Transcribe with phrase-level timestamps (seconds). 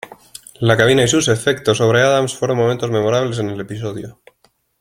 [0.59, 4.19] La cabina y sus efectos sobre Adams fueron momentos memorables en el episodio.